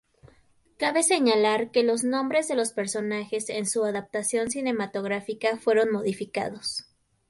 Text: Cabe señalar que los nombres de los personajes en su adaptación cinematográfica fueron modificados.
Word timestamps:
Cabe 0.77 1.03
señalar 1.03 1.69
que 1.69 1.83
los 1.83 2.03
nombres 2.03 2.47
de 2.47 2.55
los 2.55 2.71
personajes 2.71 3.49
en 3.49 3.67
su 3.67 3.83
adaptación 3.83 4.49
cinematográfica 4.49 5.57
fueron 5.57 5.91
modificados. 5.91 6.87